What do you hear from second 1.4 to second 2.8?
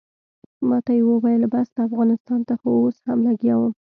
بس ده افغانستان ته خو